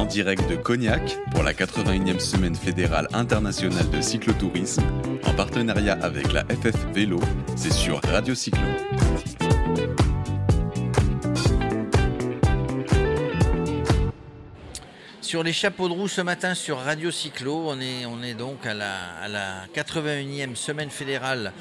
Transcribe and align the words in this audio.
en 0.00 0.06
direct 0.06 0.48
de 0.48 0.56
Cognac 0.56 1.18
pour 1.30 1.42
la 1.42 1.52
81e 1.52 2.20
semaine 2.20 2.54
fédérale 2.54 3.06
internationale 3.12 3.88
de 3.90 4.00
cyclotourisme 4.00 4.82
en 5.24 5.34
partenariat 5.34 5.98
avec 6.00 6.32
la 6.32 6.42
FF 6.44 6.86
Vélo, 6.94 7.20
c'est 7.54 7.72
sur 7.72 8.00
Radio 8.04 8.34
Cyclo. 8.34 8.62
Sur 15.30 15.44
les 15.44 15.52
chapeaux 15.52 15.88
de 15.88 15.92
roue 15.92 16.08
ce 16.08 16.22
matin 16.22 16.56
sur 16.56 16.78
Radio 16.78 17.12
Cyclo, 17.12 17.66
on 17.68 17.80
est, 17.80 18.04
on 18.04 18.20
est 18.20 18.34
donc 18.34 18.66
à 18.66 18.74
la, 18.74 18.94
à 19.22 19.28
la 19.28 19.64
81e 19.72 20.56
semaine 20.56 20.90
fédérale 20.90 21.52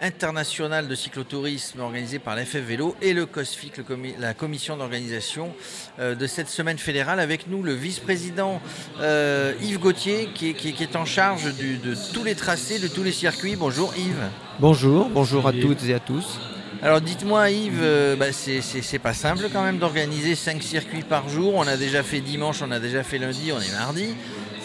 internationale 0.00 0.88
de 0.88 0.94
cyclotourisme 0.94 1.80
organisée 1.80 2.20
par 2.20 2.36
l'FF 2.36 2.56
Vélo 2.56 2.96
et 3.02 3.12
le 3.12 3.26
COSFIC, 3.26 3.76
le 3.76 3.84
la 4.18 4.32
commission 4.32 4.78
d'organisation 4.78 5.52
euh, 5.98 6.14
de 6.14 6.26
cette 6.26 6.48
semaine 6.48 6.78
fédérale. 6.78 7.20
Avec 7.20 7.48
nous, 7.48 7.62
le 7.62 7.74
vice-président 7.74 8.62
euh, 9.02 9.52
Yves 9.60 9.78
Gauthier, 9.78 10.30
qui 10.34 10.48
est, 10.48 10.54
qui 10.54 10.70
est- 10.70 10.72
qui 10.72 10.82
est 10.84 10.96
en 10.96 11.04
charge 11.04 11.54
du- 11.54 11.76
de 11.76 11.94
tous 12.14 12.24
les 12.24 12.34
tracés, 12.34 12.78
de 12.78 12.88
tous 12.88 13.02
les 13.02 13.12
circuits. 13.12 13.56
Bonjour 13.56 13.92
Yves. 13.98 14.24
Bonjour, 14.58 15.10
bonjour 15.10 15.46
à 15.46 15.52
toutes 15.52 15.84
et 15.84 15.92
à 15.92 16.00
tous. 16.00 16.40
Alors 16.82 17.00
dites-moi 17.00 17.50
Yves, 17.50 17.80
euh, 17.82 18.14
bah, 18.16 18.26
c'est- 18.32 18.98
pas 18.98 19.12
simple 19.14 19.48
quand 19.52 19.62
même 19.62 19.78
d'organiser 19.78 20.34
5 20.34 20.62
circuits 20.62 21.02
par 21.02 21.28
jour. 21.28 21.54
On 21.56 21.66
a 21.66 21.76
déjà 21.76 22.02
fait 22.02 22.20
dimanche, 22.20 22.62
on 22.62 22.70
a 22.70 22.78
déjà 22.78 23.02
fait 23.02 23.18
lundi, 23.18 23.50
on 23.52 23.60
est 23.60 23.72
mardi. 23.72 24.14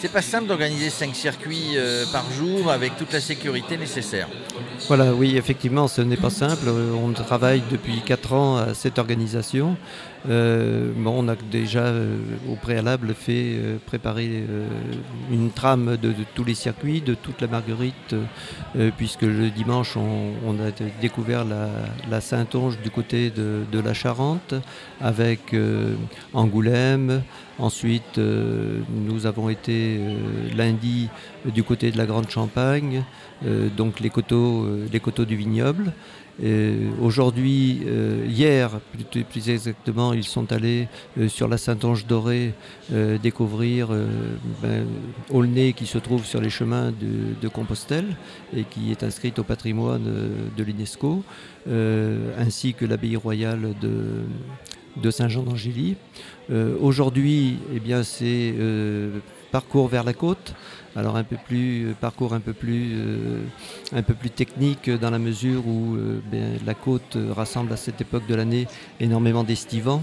C'est 0.00 0.12
pas 0.12 0.22
simple 0.22 0.46
d'organiser 0.46 0.90
5 0.90 1.14
circuits 1.14 1.76
euh, 1.76 2.04
par 2.12 2.30
jour 2.30 2.70
avec 2.70 2.96
toute 2.96 3.12
la 3.12 3.20
sécurité 3.20 3.76
nécessaire. 3.76 4.28
Voilà, 4.86 5.12
oui, 5.14 5.36
effectivement, 5.36 5.88
ce 5.88 6.02
n'est 6.02 6.16
pas 6.16 6.30
simple. 6.30 6.66
Euh, 6.68 6.92
On 6.94 7.12
travaille 7.12 7.62
depuis 7.70 8.00
4 8.04 8.32
ans 8.32 8.56
à 8.58 8.74
cette 8.74 8.98
organisation. 8.98 9.76
Euh, 10.28 10.92
bon, 10.96 11.24
on 11.24 11.28
a 11.28 11.36
déjà 11.36 11.80
euh, 11.80 12.16
au 12.50 12.56
préalable 12.56 13.14
fait 13.14 13.56
euh, 13.56 13.76
préparer 13.84 14.44
une 15.30 15.50
trame 15.50 15.96
de, 16.00 16.14
tous 16.34 16.44
les 16.44 16.54
circuits, 16.54 17.00
de 17.00 17.14
toute 17.14 17.40
la 17.40 17.46
Marguerite, 17.46 18.14
puisque 18.96 19.22
le 19.22 19.50
dimanche, 19.50 19.96
on, 19.96 20.54
a 20.60 20.70
découvert 21.00 21.44
la, 21.44 22.20
Saintonge 22.20 22.78
du 22.80 22.90
côté 22.90 23.30
de, 23.30 23.80
la 23.80 23.94
Charente, 23.94 24.54
avec 25.00 25.54
Angoulême. 26.32 27.22
Ensuite, 27.58 28.18
nous 28.18 29.26
avons 29.26 29.48
été 29.48 30.00
lundi 30.56 31.08
du 31.44 31.62
côté 31.62 31.90
de 31.90 31.98
la 31.98 32.06
Grande 32.06 32.30
Champagne, 32.30 33.04
donc 33.76 34.00
les 34.00 34.10
coteaux, 34.10 34.66
les 34.92 35.00
coteaux 35.00 35.24
du 35.24 35.36
vignoble. 35.36 35.92
Aujourd'hui, 37.00 37.82
hier 38.26 38.80
plus 39.30 39.48
exactement, 39.48 40.13
ils 40.14 40.24
sont 40.24 40.52
allés 40.52 40.88
euh, 41.18 41.28
sur 41.28 41.48
la 41.48 41.58
Saintonge 41.58 42.06
dorée 42.06 42.54
euh, 42.92 43.18
découvrir 43.18 43.88
euh, 43.90 44.06
ben, 44.62 44.86
Aulnay 45.30 45.72
qui 45.72 45.86
se 45.86 45.98
trouve 45.98 46.24
sur 46.24 46.40
les 46.40 46.50
chemins 46.50 46.92
de, 46.92 47.48
Compostelle 47.48 48.16
et 48.56 48.64
qui 48.64 48.90
est 48.90 49.02
inscrite 49.04 49.38
au 49.38 49.44
patrimoine 49.44 50.02
de 50.56 50.62
l'UNESCO, 50.64 51.22
ainsi 52.38 52.74
que 52.74 52.84
l'abbaye 52.84 53.16
royale 53.16 53.74
de, 53.80 55.10
Saint-Jean 55.10 55.42
d'Angély. 55.42 55.96
Aujourd'hui, 56.80 57.58
eh 57.72 58.02
c'est 58.02 58.54
parcours 59.58 59.86
vers 59.86 60.02
la 60.02 60.14
côte. 60.14 60.46
Alors 60.96 61.14
un 61.16 61.22
peu 61.22 61.36
plus 61.48 61.68
euh, 61.86 61.92
parcours 62.06 62.32
un 62.34 62.40
peu 62.48 62.52
plus 62.52 62.84
euh, 62.94 63.38
un 64.00 64.02
peu 64.02 64.14
plus 64.14 64.30
technique 64.30 64.90
dans 65.02 65.10
la 65.10 65.20
mesure 65.28 65.62
où 65.74 65.94
euh, 65.94 66.20
ben, 66.32 66.58
la 66.66 66.74
côte 66.74 67.14
euh, 67.14 67.32
rassemble 67.40 67.72
à 67.72 67.76
cette 67.76 68.00
époque 68.00 68.26
de 68.26 68.34
l'année 68.34 68.66
énormément 68.98 69.44
d'estivants 69.44 70.02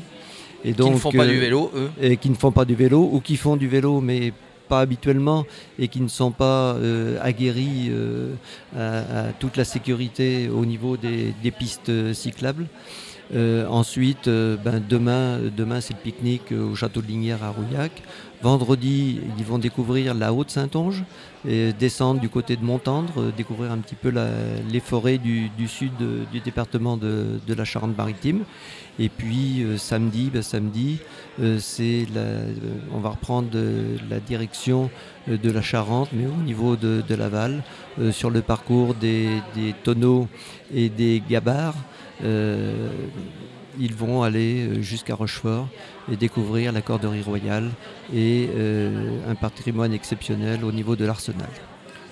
et 0.64 0.72
Qui 0.74 0.90
ne 0.90 0.96
font 0.96 1.12
pas 1.12 1.26
euh, 1.26 1.34
du 1.36 1.40
vélo, 1.48 1.70
eux. 1.76 1.90
et 2.02 2.16
qui 2.16 2.30
ne 2.30 2.36
font 2.44 2.54
pas 2.60 2.64
du 2.72 2.76
vélo 2.76 3.10
ou 3.12 3.20
qui 3.20 3.36
font 3.36 3.58
du 3.58 3.68
vélo 3.68 4.00
mais 4.00 4.32
pas 4.70 4.80
habituellement 4.80 5.46
et 5.78 5.88
qui 5.90 6.00
ne 6.00 6.08
sont 6.22 6.32
pas 6.32 6.76
euh, 6.76 7.18
aguerris 7.22 7.90
euh, 7.90 8.34
à, 8.78 8.86
à 9.20 9.24
toute 9.42 9.58
la 9.58 9.66
sécurité 9.66 10.48
au 10.50 10.66
niveau 10.66 10.96
des, 10.96 11.34
des 11.44 11.52
pistes 11.52 11.92
cyclables. 12.14 12.68
Euh, 13.34 13.66
ensuite, 13.68 14.28
euh, 14.28 14.58
ben, 14.58 14.84
demain, 14.96 15.40
demain 15.56 15.80
c'est 15.80 15.94
le 15.94 16.00
pique-nique 16.00 16.52
euh, 16.52 16.72
au 16.72 16.75
château 16.75 17.02
de 17.02 17.08
Lignières 17.08 17.44
à 17.44 17.50
Rouillac. 17.50 17.92
Vendredi, 18.44 19.22
ils 19.38 19.46
vont 19.46 19.59
découvrir 19.59 20.16
la 20.16 20.34
Haute-Saintonge 20.34 21.03
et 21.47 21.74
descendre 21.74 22.19
du 22.19 22.28
côté 22.28 22.56
de 22.56 22.63
Montendre, 22.63 23.13
euh, 23.18 23.31
découvrir 23.35 23.72
un 23.72 23.78
petit 23.78 23.94
peu 23.94 24.12
les 24.68 24.79
forêts 24.79 25.19
du, 25.19 25.52
sud 25.68 25.91
euh, 26.02 26.24
du 26.31 26.40
département 26.40 26.97
de, 26.97 27.40
la 27.47 27.66
Charente-Maritime. 27.66 28.44
Et 28.97 29.09
puis 29.09 29.62
euh, 29.62 29.78
samedi, 29.78 30.31
ben, 30.34 30.41
samedi, 30.41 31.00
on 31.40 33.00
va 33.00 33.09
reprendre 33.09 33.50
la 34.09 34.19
direction 34.19 34.90
de 35.28 35.51
la 35.51 35.62
Charente, 35.62 36.09
mais 36.12 36.25
au 36.25 36.44
niveau 36.44 36.75
de, 36.75 37.03
Laval, 37.13 37.63
sur 38.12 38.31
le 38.31 38.41
parcours 38.41 38.96
des, 38.96 39.30
des 39.56 39.74
tonneaux 39.84 40.28
et 40.74 40.90
des 40.90 41.22
gabarres. 41.30 41.75
Ils 43.80 43.96
vont 43.96 44.24
aller 44.24 44.68
euh, 44.68 44.82
jusqu'à 44.82 45.16
Rochefort 45.16 45.68
et 46.12 46.16
découvrir 46.16 46.72
la 46.72 46.82
corderie 46.82 47.22
royale 47.22 47.70
et 48.14 48.50
euh, 48.56 49.20
un 49.30 49.36
patrimoine 49.36 49.94
exceptionnel 49.94 50.66
au 50.66 50.72
niveau 50.72 50.96
de 50.96 51.06
l'arsenal. 51.06 51.50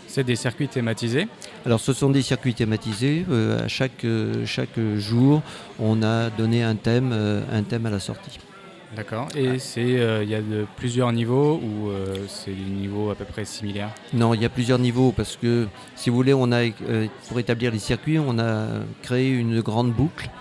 C'est 0.08 0.24
des 0.24 0.36
circuits 0.36 0.68
thématisés. 0.68 1.28
Alors 1.66 1.80
ce 1.80 1.94
sont 1.94 2.10
des 2.10 2.24
circuits 2.24 2.56
thématisés. 2.56 3.26
euh, 3.30 3.66
à 3.66 3.68
chaque, 3.68 4.04
euh, 4.06 4.46
chaque 4.46 4.80
jour, 4.98 5.44
on 5.80 6.02
a 6.02 6.30
donné 6.32 6.64
un 6.64 6.76
thème, 6.76 7.12
euh, 7.14 7.42
un 7.52 7.64
thème 7.64 7.86
à 7.86 7.92
la 7.92 8.00
sortie. 8.00 8.40
D'accord. 8.96 9.28
Et 9.36 9.60
c'est 9.60 9.84
il 9.84 10.30
y 10.30 10.34
a 10.34 10.42
de 10.42 10.66
plusieurs 10.76 11.12
niveaux 11.12 11.62
ou 11.62 11.92
c'est 12.28 12.50
des 12.50 12.72
niveaux 12.72 13.12
à 13.12 13.16
peu 13.16 13.24
près 13.24 13.46
similaires? 13.46 13.92
Non, 14.14 14.34
il 14.34 14.42
y 14.42 14.46
a 14.46 14.50
plusieurs 14.50 14.80
niveaux 14.80 15.12
parce 15.16 15.38
que, 15.38 15.68
si 15.96 16.10
vous 16.10 16.16
voulez, 16.16 16.34
on 16.34 16.52
a, 16.52 16.62
pour 17.28 17.40
établir 17.40 17.72
les 17.72 17.78
circuits, 17.78 18.18
on 18.18 18.40
a 18.40 18.66
créé 19.04 19.30
une 19.30 19.62
grande 19.62 19.94
boucle, 19.94 20.32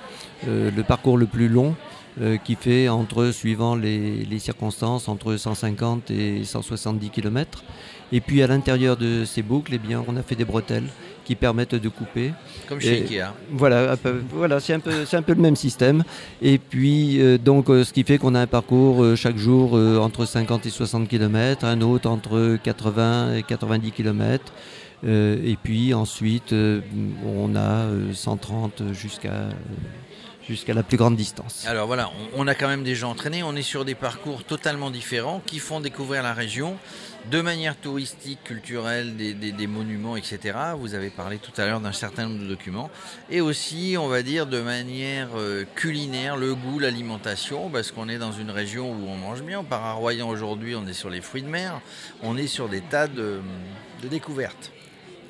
le 0.47 0.83
parcours 0.83 1.17
le 1.19 1.27
plus 1.27 1.49
long, 1.49 1.75
euh, 2.21 2.37
qui 2.37 2.55
fait 2.57 2.89
entre, 2.89 3.31
suivant 3.31 3.77
les, 3.77 4.25
les 4.25 4.39
circonstances, 4.39 5.09
entre 5.09 5.37
150 5.37 6.11
et 6.11 6.45
170 6.45 7.11
km. 7.11 7.63
Et 8.11 8.21
puis 8.21 8.43
à 8.43 8.47
l'intérieur 8.47 8.97
de 8.97 9.25
ces 9.25 9.43
boucles, 9.43 9.73
eh 9.75 9.79
bien, 9.79 10.03
on 10.09 10.17
a 10.17 10.23
fait 10.23 10.35
des 10.35 10.45
bretelles 10.47 10.89
qui 11.25 11.35
permettent 11.35 11.75
de 11.75 11.89
couper. 11.91 12.33
Comme 12.69 12.81
chez 12.81 13.01
Et- 13.01 13.03
Ikea. 13.03 13.35
Voilà, 13.53 13.97
peu- 13.99 14.23
voilà 14.33 14.61
c'est 14.61 14.73
un, 14.73 14.81
peu- 14.81 15.05
c'est 15.05 15.17
un 15.19 15.23
peu 15.23 15.35
le 15.35 15.43
même 15.43 15.57
système. 15.57 16.03
Et 16.41 16.57
puis, 16.59 17.21
euh, 17.21 17.37
donc, 17.37 17.69
euh, 17.69 17.85
ce 17.85 17.93
qui 17.93 18.03
fait 18.03 18.17
qu'on 18.17 18.35
a 18.35 18.41
un 18.41 18.47
parcours 18.47 19.05
euh, 19.05 19.15
chaque 19.15 19.37
jour 19.37 19.77
euh, 19.77 19.99
entre 19.99 20.25
50 20.25 20.65
et 20.65 20.71
60 20.71 21.07
km, 21.07 21.67
un 21.67 21.83
autre 21.83 22.09
entre 22.09 22.57
80 22.63 23.35
et 23.37 23.43
90 23.43 23.93
km. 23.93 24.53
Et 25.07 25.57
puis 25.63 25.95
ensuite, 25.95 26.53
euh, 26.53 26.81
on 27.25 27.55
a 27.55 27.87
euh, 27.87 28.13
130 28.13 28.93
jusqu'à 28.93 29.33
euh, 29.33 29.51
jusqu'à 30.49 30.75
la 30.75 30.83
plus 30.83 30.97
grande 30.97 31.17
distance. 31.17 31.65
Alors 31.67 31.87
voilà, 31.87 32.11
on, 32.35 32.47
a 32.47 32.55
quand 32.55 32.69
même 32.69 32.83
des 32.83 32.95
gens 32.95 33.11
entraînés, 33.11 33.43
on 33.43 33.55
est 33.55 33.63
sur 33.63 33.85
des 33.85 33.95
parcours 33.95 34.45
totalement 34.45 34.91
différents 34.91 35.43
qui 35.45 35.59
font 35.59 35.81
découvrir 35.81 36.23
la 36.23 36.33
région 36.33 36.77
de 37.31 37.41
manière 37.43 37.77
touristique, 37.77 38.43
culturelle, 38.45 39.17
des, 39.17 39.67
monuments, 39.67 40.17
etc. 40.17 40.57
Vous 40.79 40.95
avez 40.95 41.11
parlé 41.11 41.39
tout 41.39 41.53
à 41.61 41.67
l'heure 41.67 41.81
d'un 41.81 41.93
certain 41.93 42.29
nombre 42.29 42.41
de 42.41 42.47
documents. 42.47 42.91
Et 43.29 43.43
aussi, 43.43 43.97
on 43.99 44.09
va 44.09 44.23
dire, 44.23 44.47
de 44.47 44.61
manière 44.61 45.29
euh, 45.37 45.65
culinaire, 45.75 46.37
le 46.37 46.55
goût, 46.55 46.79
l'alimentation, 46.79 47.69
parce 47.69 47.91
qu'on 47.91 48.09
est 48.09 48.19
dans 48.19 48.33
une 48.33 48.51
région 48.51 48.91
où 48.91 49.09
on 49.09 49.17
mange 49.17 49.43
bien. 49.43 49.63
On 49.71 50.29
aujourd'hui, 50.29 50.75
on 50.75 50.87
est 50.87 50.95
sur 50.95 51.11
les 51.11 51.21
fruits 51.21 51.43
de 51.43 51.49
mer, 51.49 51.81
on 52.23 52.39
est 52.39 52.47
sur 52.47 52.69
des 52.69 52.81
tas 52.81 53.09
de 53.09 53.41
découvertes. 54.05 54.73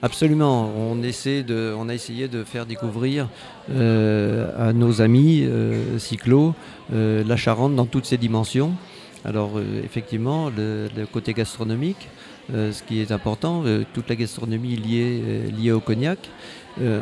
Absolument, 0.01 0.71
on, 0.77 1.03
essaie 1.03 1.43
de, 1.43 1.75
on 1.77 1.89
a 1.89 1.95
essayé 1.95 2.29
de 2.29 2.45
faire 2.45 2.67
découvrir 2.67 3.29
euh, 3.69 4.69
à 4.69 4.73
nos 4.73 5.03
amis 5.03 5.43
euh, 5.43 5.99
cyclos 5.99 6.55
euh, 6.93 7.25
la 7.25 7.37
Charente 7.37 7.75
dans 7.75 7.87
toutes 7.87 8.05
ses 8.07 8.17
dimensions. 8.17 8.75
Alors 9.25 9.59
euh, 9.59 9.83
effectivement, 9.85 10.51
le, 10.57 10.89
le 10.97 11.05
côté 11.05 11.35
gastronomique, 11.35 12.09
euh, 12.55 12.71
ce 12.71 12.85
qui 12.85 13.01
est 13.01 13.11
important, 13.11 13.65
euh, 13.67 13.83
toute 13.93 14.09
la 14.09 14.15
gastronomie 14.15 14.77
liée, 14.77 15.51
liée 15.51 15.73
au 15.73 15.81
cognac. 15.81 16.19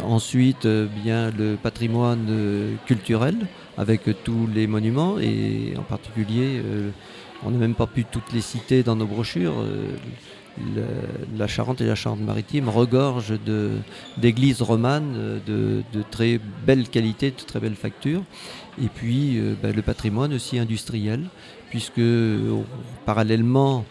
Ensuite, 0.04 0.66
bien 0.66 1.30
le 1.38 1.56
patrimoine 1.62 2.78
culturel 2.86 3.34
avec 3.76 4.00
tous 4.24 4.48
les 4.54 4.66
monuments 4.66 5.18
et 5.18 5.74
en 5.76 5.82
particulier, 5.82 6.62
on 7.44 7.50
n'a 7.50 7.58
même 7.58 7.74
pas 7.74 7.86
pu 7.86 8.06
toutes 8.06 8.32
les 8.32 8.40
citer 8.40 8.82
dans 8.82 8.96
nos 8.96 9.04
brochures. 9.04 9.52
La 11.36 11.46
Charente 11.46 11.80
et 11.80 11.86
la 11.86 11.94
Charente-Maritime 11.94 12.68
regorgent 12.68 13.34
d'églises 14.16 14.62
romanes 14.62 15.14
euh, 15.16 15.82
de, 15.92 16.02
très 16.10 16.40
belle 16.66 16.88
qualité, 16.88 17.30
de 17.30 17.36
très 17.36 17.60
belle 17.60 17.74
facture. 17.74 18.22
Et 18.82 18.88
puis 18.88 19.38
euh, 19.38 19.54
ben, 19.62 19.74
le 19.74 19.82
patrimoine 19.82 20.32
aussi 20.32 20.58
industriel, 20.58 21.24
puisque 21.70 21.98
euh, 21.98 22.62
parallèlement 23.04 23.84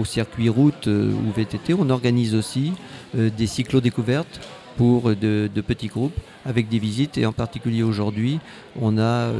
au 0.00 0.04
circuit 0.04 0.48
route 0.48 0.86
ou 0.86 1.32
VTT, 1.36 1.74
on 1.74 1.90
organise 1.90 2.36
aussi 2.36 2.72
des 3.14 3.48
cyclo-découvertes 3.48 4.48
pour 4.76 5.10
de 5.16 5.60
petits 5.60 5.88
groupes 5.88 6.14
avec 6.44 6.68
des 6.68 6.78
visites. 6.78 7.18
Et 7.18 7.26
en 7.26 7.32
particulier 7.32 7.82
aujourd'hui, 7.82 8.40
on 8.80 8.98
a 8.98 9.30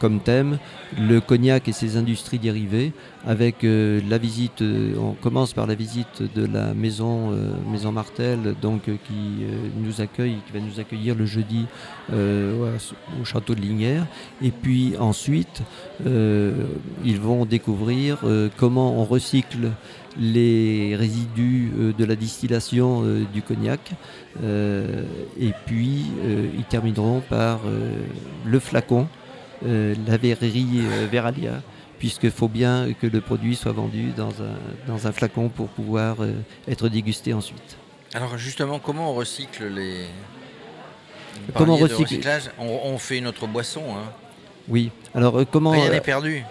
comme 0.00 0.20
thème 0.20 0.58
le 0.98 1.20
cognac 1.20 1.68
et 1.68 1.72
ses 1.72 1.96
industries 1.96 2.38
dérivées, 2.38 2.92
avec 3.26 3.56
la 3.62 4.18
visite, 4.18 4.62
on 4.98 5.12
commence 5.12 5.52
par 5.52 5.66
la 5.66 5.74
visite 5.74 6.22
de 6.34 6.46
la 6.46 6.74
maison, 6.74 7.36
maison 7.70 7.92
Martel, 7.92 8.54
donc 8.60 8.82
qui 8.84 9.46
nous 9.76 10.00
accueille, 10.00 10.36
qui 10.46 10.52
va 10.52 10.60
nous 10.60 10.80
accueillir 10.80 11.14
le 11.14 11.26
jeudi 11.26 11.66
au 12.12 13.24
château 13.24 13.54
de 13.54 13.60
Lignières. 13.60 14.06
Et 14.42 14.50
puis 14.50 14.94
ensuite, 14.98 15.62
ils 16.04 17.20
vont 17.20 17.44
découvrir 17.44 18.18
comment 18.56 19.00
on 19.00 19.04
recycle 19.04 19.70
les 20.18 20.96
résidus 20.96 21.70
euh, 21.78 21.92
de 21.92 22.04
la 22.04 22.16
distillation 22.16 23.02
euh, 23.04 23.24
du 23.32 23.42
cognac. 23.42 23.80
Euh, 24.42 25.04
et 25.40 25.52
puis, 25.66 26.06
ils 26.28 26.64
termineront 26.64 27.20
par 27.20 27.60
le 28.44 28.58
flacon, 28.58 29.08
la 29.62 30.16
verrerie 30.16 30.82
Veralia 31.10 31.62
puisqu'il 31.98 32.30
faut 32.30 32.48
bien 32.48 32.92
que 33.00 33.08
le 33.08 33.20
produit 33.20 33.56
soit 33.56 33.72
vendu 33.72 34.12
dans 34.16 34.30
un, 34.30 34.56
dans 34.86 35.08
un 35.08 35.12
flacon 35.12 35.48
pour 35.48 35.66
pouvoir 35.66 36.18
être 36.68 36.88
dégusté 36.88 37.34
ensuite. 37.34 37.76
Alors 38.14 38.38
justement, 38.38 38.78
comment 38.78 39.10
on 39.10 39.14
recycle 39.14 39.66
les... 39.66 40.06
Comment 41.54 41.74
on 41.74 41.78
recycle 41.78 42.20
on, 42.58 42.80
on, 42.84 42.98
fait 42.98 43.18
une 43.18 43.26
autre 43.26 43.46
boisson. 43.46 43.82
Hein. 43.90 44.10
Oui. 44.68 44.90
Alors 45.14 45.38
euh, 45.38 45.44
comment 45.50 45.70
Rien 45.70 45.90
n'est 45.90 46.00
perdu. 46.00 46.42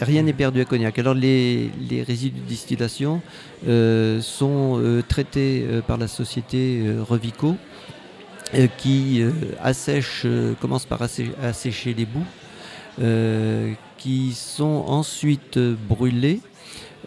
Rien 0.00 0.22
n'est 0.22 0.32
perdu 0.32 0.60
à 0.60 0.64
Cognac. 0.64 0.98
Alors 0.98 1.14
les, 1.14 1.70
résidus 2.06 2.40
de 2.40 2.46
distillation 2.46 3.20
euh, 3.66 4.20
sont 4.20 4.78
euh, 4.78 5.02
traités 5.06 5.64
par 5.86 5.96
la 5.96 6.08
société 6.08 6.84
Revico 7.08 7.56
qui 8.78 9.22
assèche, 9.62 10.26
commence 10.60 10.86
par 10.86 11.00
assécher 11.02 11.94
les 11.94 12.06
bouts, 12.06 12.26
qui 13.98 14.32
sont 14.32 14.84
ensuite 14.86 15.58
brûlés 15.58 16.40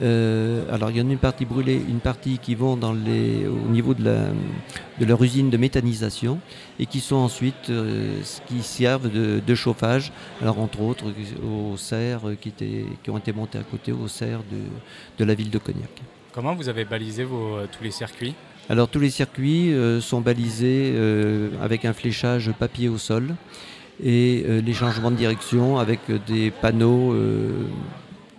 euh, 0.02 0.74
alors 0.74 0.90
il 0.90 0.98
y 0.98 1.02
en 1.02 1.08
a 1.08 1.12
une 1.12 1.20
partie 1.20 1.46
brûlée, 1.46 1.76
une 1.76 2.00
partie 2.00 2.40
qui 2.40 2.56
vont 2.56 2.76
dans 2.76 2.94
les, 2.94 3.46
au 3.46 3.70
niveau 3.70 3.94
de, 3.94 4.04
la, 4.04 4.26
de 5.00 5.06
leur 5.06 5.22
usine 5.24 5.50
de 5.50 5.58
méthanisation 5.58 6.40
et 6.80 6.88
qui 6.88 7.00
sont 7.00 7.18
ensuite 7.18 7.70
euh, 7.70 8.20
qui 8.48 8.64
servent 8.64 9.10
de, 9.10 9.56
chauffage. 9.56 10.12
Alors 10.42 10.60
entre 10.60 10.82
autres 10.82 11.06
aux 11.44 11.78
serres 11.78 12.22
qui, 12.42 12.50
étaient, 12.50 12.86
qui 13.04 13.10
ont 13.12 13.18
été 13.18 13.34
montées 13.34 13.60
à 13.60 13.64
côté 13.64 13.92
aux 13.92 14.08
serres 14.08 14.42
de, 14.52 14.62
de 15.20 15.26
la 15.26 15.36
ville 15.36 15.52
de 15.52 15.60
Cognac. 15.60 16.02
Comment 16.32 16.56
vous 16.56 16.70
avez 16.70 16.86
balisé 16.86 17.24
euh, 17.24 17.68
tous 17.72 17.84
les 17.84 17.92
circuits? 17.92 18.34
Alors 18.70 18.88
tous 18.88 19.00
les 19.00 19.10
circuits 19.10 19.74
sont 20.02 20.22
balisés 20.22 20.96
avec 21.62 21.86
un 21.86 21.94
fléchage 21.94 22.52
papier 22.58 22.90
au 22.90 22.98
sol 22.98 23.36
et 24.04 24.46
les 24.66 24.74
changements 24.74 25.12
de 25.12 25.18
direction 25.18 25.78
avec 25.78 26.00
des 26.28 26.50
panneaux 26.50 27.14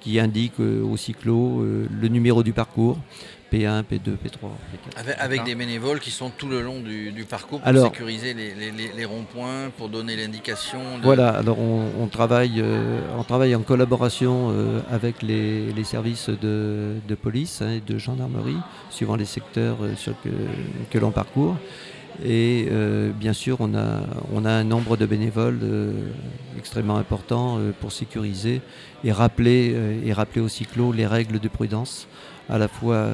qui 0.05 0.21
indique 0.21 0.61
euh, 0.61 0.83
au 0.85 0.97
cyclo 0.99 1.61
euh, 1.61 1.89
le 1.91 2.09
numéro 2.09 2.43
du 2.43 2.53
parcours. 2.53 2.99
P1, 3.53 3.85
P2, 3.85 4.17
P3, 4.17 4.49
P4. 4.99 5.15
Avec, 5.19 5.45
des 5.45 5.55
bénévoles 5.55 6.01
qui 6.01 6.11
sont 6.11 6.29
tout 6.29 6.49
le 6.49 6.61
long 6.61 6.81
du, 6.81 7.25
parcours 7.29 7.61
pour 7.61 7.83
sécuriser 7.85 8.35
les, 8.35 9.05
ronds-points, 9.05 9.71
pour 9.79 9.89
donner 9.89 10.17
l'indication. 10.17 10.81
Voilà, 11.05 11.29
alors 11.29 11.59
on, 11.61 12.09
travaille, 12.09 12.61
euh, 12.61 13.01
on 13.17 13.23
travaille 13.23 13.55
en 13.55 13.63
collaboration 13.63 14.53
avec 14.91 15.23
les, 15.23 15.85
services 15.85 16.31
de, 16.31 17.15
police 17.23 17.63
hein, 17.63 17.71
et 17.71 17.81
de 17.81 17.97
gendarmerie, 17.97 18.59
suivant 18.91 19.15
les 19.15 19.25
secteurs 19.25 19.79
sur 19.97 20.21
que, 20.23 20.31
que 20.91 20.99
l'on 20.99 21.13
parcourt. 21.13 21.57
Et 22.23 22.69
euh, 22.71 23.11
bien 23.11 23.33
sûr, 23.33 23.57
on 23.61 23.75
a, 23.75 24.01
on 24.33 24.45
a 24.45 24.51
un 24.51 24.65
nombre 24.65 24.97
de 24.97 25.07
bénévoles 25.07 25.59
euh, 25.63 25.93
extrêmement 26.57 26.97
important 26.97 27.59
euh, 27.59 27.73
pour 27.81 27.91
sécuriser 27.91 28.61
et 29.03 29.13
rappeler, 29.13 29.77
et 30.05 30.13
rappeler 30.13 30.41
au 30.41 30.49
cyclo 30.49 30.93
les 30.93 31.07
règles 31.07 31.39
de 31.39 31.49
prudence, 31.49 32.07
à 32.49 32.57
la 32.57 32.69
fois 32.69 33.09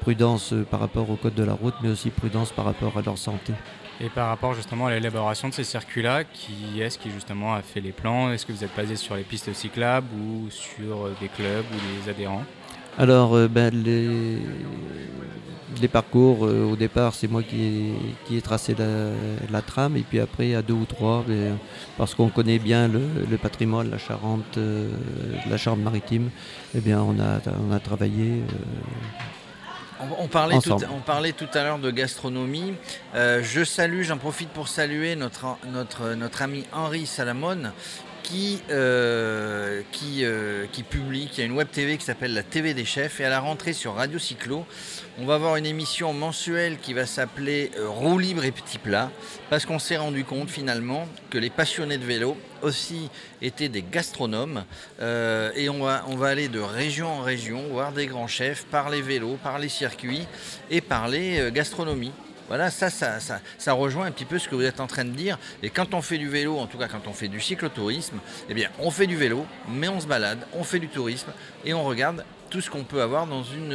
prudence 0.00 0.54
par 0.70 0.80
rapport 0.80 1.08
au 1.08 1.14
code 1.14 1.34
de 1.34 1.44
la 1.44 1.52
route, 1.52 1.74
mais 1.82 1.88
aussi 1.88 2.10
prudence 2.10 2.50
par 2.50 2.64
rapport 2.64 2.98
à 2.98 3.02
leur 3.02 3.16
santé. 3.16 3.52
Et 4.00 4.08
par 4.08 4.28
rapport 4.28 4.54
justement 4.54 4.86
à 4.86 4.90
l'élaboration 4.90 5.48
de 5.48 5.54
ces 5.54 5.62
circuits-là, 5.62 6.24
qui 6.24 6.80
est-ce 6.80 6.98
qui 6.98 7.12
justement 7.12 7.54
a 7.54 7.62
fait 7.62 7.80
les 7.80 7.92
plans? 7.92 8.32
Est-ce 8.32 8.44
que 8.44 8.52
vous 8.52 8.64
êtes 8.64 8.74
basé 8.76 8.96
sur 8.96 9.14
les 9.14 9.22
pistes 9.22 9.52
cyclables 9.52 10.08
ou 10.16 10.50
sur 10.50 11.10
des 11.20 11.28
clubs 11.28 11.66
ou 11.72 12.02
des 12.02 12.10
adhérents? 12.10 12.44
Alors, 12.98 13.36
ben, 13.48 13.72
les, 13.72 14.38
les 15.80 15.88
parcours, 15.88 16.46
euh, 16.46 16.70
au 16.70 16.76
départ, 16.76 17.14
c'est 17.14 17.28
moi 17.28 17.42
qui 17.42 17.92
ai, 18.30 18.40
tracé 18.40 18.74
la, 19.50 19.62
trame, 19.62 19.96
et 19.96 20.02
puis 20.02 20.20
après, 20.20 20.54
à 20.54 20.62
deux 20.62 20.74
ou 20.74 20.84
trois, 20.84 21.24
ben, 21.26 21.58
parce 21.96 22.14
qu'on 22.14 22.28
connaît 22.28 22.58
bien 22.58 22.88
le, 22.88 23.36
patrimoine, 23.36 23.90
la 23.90 23.98
Charente, 23.98 24.58
euh, 24.58 24.88
la 25.48 25.56
Charente-Maritime, 25.56 26.30
eh 26.74 26.80
bien, 26.80 27.00
on 27.00 27.18
a, 27.20 27.40
on 27.68 27.72
a 27.72 27.80
travaillé. 27.80 28.42
Euh, 28.42 30.04
on, 30.18 30.28
parlait 30.28 30.58
tout, 30.60 30.72
on, 30.72 31.00
parlait 31.00 31.32
tout, 31.32 31.48
à 31.52 31.62
l'heure 31.62 31.78
de 31.78 31.90
gastronomie. 31.90 32.74
je 33.14 33.64
salue, 33.64 34.02
j'en 34.02 34.16
profite 34.16 34.48
pour 34.48 34.68
saluer 34.68 35.14
notre, 35.14 35.58
notre, 35.72 36.14
notre 36.14 36.42
ami 36.42 36.64
Henri 36.72 37.04
Salamone, 37.04 37.72
qui, 38.22 38.62
euh, 38.70 39.82
qui, 39.92 40.24
euh, 40.24 40.66
qui, 40.70 40.82
publie, 40.82 41.28
qui 41.28 41.42
a 41.42 41.44
une 41.44 41.52
web 41.52 41.68
TV 41.70 41.96
qui 41.96 42.04
s'appelle 42.04 42.34
la 42.34 42.42
TV 42.42 42.74
des 42.74 42.84
chefs. 42.84 43.20
Et 43.20 43.24
à 43.24 43.30
la 43.30 43.40
rentrée 43.40 43.72
sur 43.72 43.94
Radio 43.94 44.18
Cyclo, 44.18 44.66
on 45.18 45.26
va 45.26 45.34
avoir 45.34 45.56
une 45.56 45.66
émission 45.66 46.12
mensuelle 46.12 46.78
qui 46.78 46.92
va 46.94 47.06
s'appeler 47.06 47.70
euh, 47.76 47.88
Roue 47.88 48.18
libre 48.18 48.44
et 48.44 48.52
petit 48.52 48.78
plat, 48.78 49.10
parce 49.48 49.66
qu'on 49.66 49.78
s'est 49.78 49.96
rendu 49.96 50.24
compte 50.24 50.50
finalement 50.50 51.06
que 51.30 51.38
les 51.38 51.50
passionnés 51.50 51.98
de 51.98 52.04
vélo 52.04 52.36
aussi 52.62 53.10
étaient 53.42 53.68
des 53.68 53.82
gastronomes. 53.82 54.64
et 55.00 55.68
on 55.70 55.82
va, 55.82 56.04
on 56.08 56.16
va 56.16 56.28
aller 56.28 56.48
de 56.48 56.60
région 56.60 57.08
en 57.08 57.22
région, 57.22 57.68
voir 57.68 57.92
des 57.92 58.06
grands 58.06 58.26
chefs, 58.26 58.64
parler 58.64 59.00
vélo, 59.00 59.38
parler 59.42 59.68
circuit 59.68 60.26
et 60.70 60.80
parler 60.80 61.50
gastronomie. 61.52 62.12
Voilà, 62.50 62.68
ça 62.68 62.90
ça, 62.90 63.72
rejoint 63.72 64.06
un 64.06 64.10
petit 64.10 64.24
peu 64.24 64.40
ce 64.40 64.48
que 64.48 64.56
vous 64.56 64.64
êtes 64.64 64.80
en 64.80 64.88
train 64.88 65.04
de 65.04 65.12
dire. 65.12 65.38
Et 65.62 65.70
quand 65.70 65.94
on 65.94 66.02
fait 66.02 66.18
du 66.18 66.28
vélo, 66.28 66.58
en 66.58 66.66
tout 66.66 66.78
cas 66.78 66.88
quand 66.88 67.06
on 67.06 67.12
fait 67.12 67.28
du 67.28 67.40
cyclotourisme, 67.40 68.16
eh 68.48 68.54
bien, 68.54 68.70
on 68.80 68.90
fait 68.90 69.06
du 69.06 69.16
vélo, 69.16 69.46
mais 69.68 69.86
on 69.86 70.00
se 70.00 70.08
balade, 70.08 70.40
on 70.52 70.64
fait 70.64 70.80
du 70.80 70.88
tourisme 70.88 71.30
et 71.64 71.74
on 71.74 71.84
regarde 71.84 72.24
tout 72.50 72.60
ce 72.60 72.68
qu'on 72.68 72.82
peut 72.82 73.02
avoir 73.02 73.28
dans 73.28 73.44
une, 73.44 73.72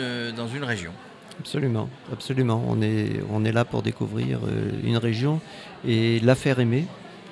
une 0.54 0.64
région. 0.66 0.92
Absolument, 1.40 1.90
absolument. 2.12 2.66
On 2.68 2.82
est, 2.82 3.52
là 3.54 3.64
pour 3.64 3.82
découvrir 3.82 4.40
euh, 4.44 4.72
une 4.84 4.98
région 4.98 5.40
et 5.88 6.20
la 6.20 6.36
faire 6.36 6.60
aimer. 6.60 6.86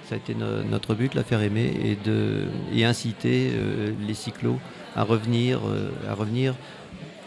Ça 0.08 0.16
a 0.16 0.20
été 0.20 0.36
notre 0.36 0.96
but, 0.96 1.14
la 1.14 1.26
faire 1.26 1.42
aimer 1.42 1.98
et, 2.74 2.86
inciter 2.86 3.52
euh, 3.54 3.92
les 4.08 4.14
cyclos 4.14 4.60
à 4.96 5.04
revenir, 5.04 5.60
euh, 5.68 5.92
à 6.10 6.14
revenir 6.14 6.56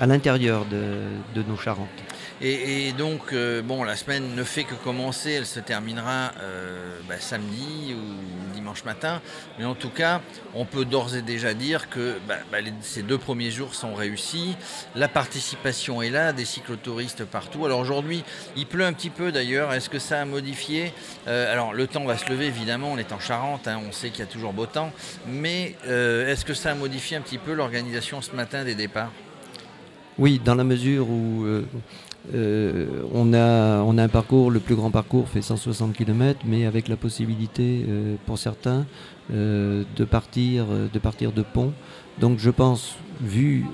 à 0.00 0.06
l'intérieur 0.06 0.64
de 0.64 1.42
nos 1.42 1.56
Charentes. 1.56 1.88
Et, 2.42 2.92
donc, 2.92 3.32
euh, 3.32 3.62
bon, 3.62 3.82
la 3.82 3.96
semaine 3.96 4.34
ne 4.34 4.44
fait 4.44 4.64
que 4.64 4.74
commencer, 4.74 5.32
elle 5.32 5.46
se 5.46 5.58
terminera 5.58 6.32
euh, 6.40 6.98
bah, 7.08 7.14
samedi 7.18 7.94
ou 7.94 8.54
dimanche 8.54 8.84
matin. 8.84 9.22
Mais 9.58 9.64
en 9.64 9.74
tout 9.74 9.88
cas, 9.88 10.20
on 10.54 10.66
peut 10.66 10.84
d'ores 10.84 11.16
et 11.16 11.22
déjà 11.22 11.54
dire 11.54 11.88
que 11.88 12.18
bah, 12.28 12.36
bah, 12.52 12.58
ces 12.82 13.02
deux 13.02 13.16
premiers 13.16 13.50
jours 13.50 13.74
sont 13.74 13.94
réussis. 13.94 14.54
La 14.94 15.08
participation 15.08 16.02
est 16.02 16.10
là, 16.10 16.34
des 16.34 16.44
cyclotouristes 16.44 17.24
partout. 17.24 17.64
Alors 17.64 17.78
aujourd'hui, 17.78 18.22
il 18.54 18.66
pleut 18.66 18.84
un 18.84 18.92
petit 18.92 19.10
peu 19.10 19.32
d'ailleurs. 19.32 19.72
Est-ce 19.72 19.88
que 19.88 19.98
ça 19.98 20.20
a 20.20 20.24
modifié? 20.26 20.92
Euh, 21.28 21.50
Alors 21.50 21.72
le 21.72 21.86
temps 21.86 22.04
va 22.04 22.18
se 22.18 22.28
lever, 22.28 22.46
évidemment, 22.46 22.92
on 22.92 22.98
est 22.98 23.12
en 23.12 23.20
Charente, 23.20 23.66
hein, 23.66 23.80
on 23.88 23.92
sait 23.92 24.10
qu'il 24.10 24.20
y 24.20 24.28
a 24.28 24.30
toujours 24.30 24.52
beau 24.52 24.66
temps. 24.66 24.92
Mais 25.26 25.74
est-ce 25.86 26.44
que 26.44 26.54
ça 26.54 26.72
a 26.72 26.74
modifié 26.74 27.16
un 27.16 27.22
petit 27.22 27.38
peu 27.38 27.54
l'organisation 27.54 28.20
ce 28.20 28.32
matin 28.32 28.62
des 28.62 28.74
départs? 28.74 29.10
Oui, 30.18 30.40
dans 30.42 30.54
la 30.54 30.64
mesure 30.64 31.08
où 31.08 31.46
on, 32.34 33.32
a, 33.32 33.82
on 33.82 33.98
a 33.98 34.02
un 34.02 34.08
parcours, 34.08 34.50
le 34.50 34.60
plus 34.60 34.74
grand 34.74 34.90
parcours 34.90 35.28
fait 35.28 35.42
160 35.42 35.92
km, 35.92 36.40
mais 36.44 36.66
avec 36.66 36.88
la 36.88 36.96
possibilité 36.96 37.84
euh, 37.88 38.16
pour 38.26 38.38
certains 38.38 38.86
euh, 39.32 39.84
de, 39.96 40.04
partir, 40.04 40.66
de 40.92 40.98
partir 40.98 41.32
de 41.32 41.42
pont. 41.42 41.72
Donc 42.20 42.38
je 42.38 42.50
pense, 42.50 42.96
vu 43.20 43.66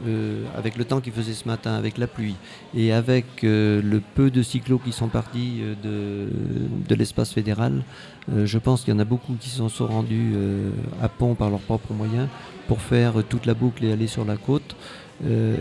avec 0.59 0.77
le 0.77 0.85
temps 0.85 1.01
qu'il 1.01 1.13
faisait 1.13 1.33
ce 1.33 1.47
matin, 1.47 1.75
avec 1.75 1.97
la 1.97 2.09
pluie, 2.09 2.35
et 2.75 2.93
avec 2.93 3.25
le 3.43 4.01
peu 4.17 4.33
de 4.33 4.43
cyclos 4.43 4.79
qui 4.79 4.91
sont 4.91 5.07
partis 5.07 5.61
de, 5.85 6.27
de 6.89 6.95
l'espace 6.97 7.33
fédéral, 7.33 7.85
je 8.45 8.59
pense 8.59 8.83
qu'il 8.83 8.95
y 8.95 8.97
en 8.97 8.99
a 8.99 9.05
beaucoup 9.05 9.35
qui 9.39 9.49
se 9.49 9.69
sont 9.69 9.87
rendus 9.87 10.35
à 11.01 11.09
pont 11.09 11.37
par 11.37 11.51
leurs 11.51 11.61
propres 11.61 11.93
moyens 11.93 12.27
pour 12.67 12.81
faire 12.81 13.23
toute 13.29 13.47
la 13.47 13.55
boucle 13.55 13.85
et 13.85 13.93
aller 13.93 14.09
sur 14.09 14.25
la 14.25 14.37
côte. 14.37 14.75
Euh, 15.25 15.57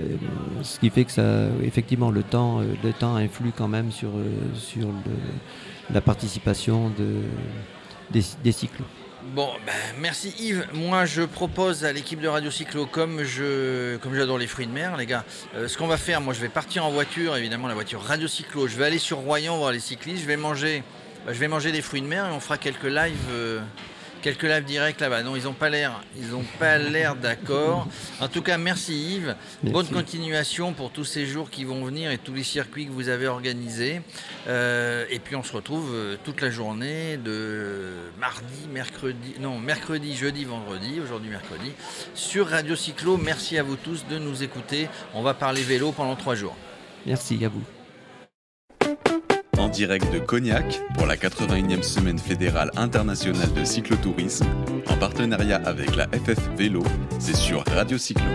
ce 0.63 0.79
qui 0.79 0.89
fait 0.89 1.05
que 1.05 1.12
ça, 1.12 1.48
effectivement, 1.63 2.10
le 2.10 2.24
temps, 2.24 2.62
euh, 2.62 2.74
le 2.84 2.93
temps 2.93 3.15
influe 3.15 3.51
quand 3.55 3.67
même 3.67 3.91
sur, 3.91 4.10
euh, 4.10 4.24
sur 4.55 4.88
la 5.93 6.01
participation 6.01 6.89
de, 6.89 7.22
des, 8.12 8.51
cyclos. 8.51 8.86
Bon, 9.36 9.50
ben, 9.65 9.74
merci 10.00 10.34
Yves. 10.39 10.65
Moi, 10.74 11.05
je 11.05 11.22
propose 11.22 11.86
à 11.86 11.93
l'équipe 11.93 12.20
de 12.20 12.27
Radio 12.27 12.50
Cyclo, 12.50 12.88
comme 12.88 13.24
je, 13.24 13.98
comme 13.98 14.15
j'adore 14.15 14.39
les 14.39 14.48
fruits 14.48 14.65
de 14.65 14.72
mer, 14.72 14.98
les 14.98 15.05
gars, 15.05 15.25
ce 15.53 15.77
qu'on 15.77 15.88
va 15.88 15.98
faire, 15.98 16.22
moi, 16.22 16.34
je 16.34 16.41
vais 16.41 16.50
partir 16.50 16.86
en 16.86 16.91
voiture, 16.91 17.36
évidemment, 17.38 17.67
la 17.67 17.75
voiture 17.75 18.01
Radio 18.01 18.27
Cyclo. 18.27 18.67
Je 18.67 18.77
vais 18.77 18.86
aller 18.86 18.98
sur 18.98 19.20
Royan 19.20 19.58
voir 19.58 19.72
les 19.72 19.79
cyclistes. 19.79 20.24
Je 20.24 20.27
vais 20.27 20.38
manger 20.38 20.84
bah, 21.25 21.34
je 21.34 21.39
vais 21.39 21.48
manger 21.48 21.72
des 21.72 21.84
fruits 21.84 22.01
de 22.01 22.08
mer 22.08 22.25
et 22.25 22.31
on 22.31 22.39
fera 22.39 22.58
quelques 22.58 22.84
lives 22.86 23.62
quelques 24.22 24.44
lives 24.44 24.63
directs 24.63 25.00
là-bas. 25.00 25.24
Non, 25.24 25.36
ils 25.36 25.44
n'ont 25.44 25.54
pas 25.54 25.70
l'air, 25.70 26.01
ils 26.18 26.34
ont 26.34 26.46
pas 26.60 26.78
l'air 26.78 27.16
d'accord. 27.16 27.88
En 28.20 28.28
tout 28.28 28.42
cas, 28.42 28.58
merci 28.58 29.16
Yves. 29.16 29.36
Bonne 29.63 29.88
continuation 29.88 30.74
pour 30.74 30.92
tous 30.92 31.06
ces 31.06 31.25
jours 31.25 31.50
qui 31.50 31.66
vont 31.66 31.84
venir 31.84 32.12
et 32.12 32.18
tous 32.18 32.34
les 32.34 32.44
circuits 32.44 32.86
que 32.86 32.92
vous 32.92 33.10
avez 33.10 33.28
organisés. 33.28 34.01
Euh, 34.48 35.06
et 35.10 35.20
puis 35.20 35.36
on 35.36 35.44
se 35.44 35.54
retrouve 35.54 35.92
euh, 35.94 36.18
toute 36.24 36.42
la 36.42 36.50
journée 36.50 37.18
de 37.18 37.92
mardi, 38.20 38.68
mercredi, 38.72 39.36
non 39.40 39.60
mercredi, 39.60 40.16
jeudi, 40.16 40.46
vendredi, 40.46 41.00
aujourd'hui 41.04 41.30
mercredi, 41.30 41.72
sur 42.13 42.48
Radio 42.48 42.75
Cyclo. 42.75 43.18
Merci 43.18 43.58
à 43.58 43.63
vous 43.63 43.75
tous 43.75 44.06
de 44.10 44.18
nous 44.18 44.44
écouter. 44.44 44.88
On 45.13 45.22
va 45.22 45.34
parler 45.34 45.62
vélo 45.62 45.92
pendant 45.92 46.16
trois 46.16 46.36
jours. 46.36 46.56
Merci 47.06 47.44
à 47.44 47.50
vous 47.50 47.81
en 49.62 49.70
direct 49.70 50.12
de 50.12 50.18
Cognac 50.18 50.82
pour 50.96 51.06
la 51.06 51.15
81e 51.15 51.84
semaine 51.84 52.18
fédérale 52.18 52.72
internationale 52.75 53.53
de 53.53 53.63
cyclotourisme, 53.63 54.48
en 54.88 54.98
partenariat 54.98 55.62
avec 55.65 55.96
la 55.96 56.08
FF 56.08 56.50
Vélo, 56.58 56.84
c'est 57.20 57.36
sur 57.36 57.63
Radio 57.68 58.00
Cyclo. 58.00 58.25